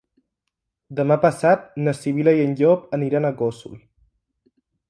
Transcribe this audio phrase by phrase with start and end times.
[0.99, 3.81] Demà passat na Sibil·la i en Llop aniran a Gósol.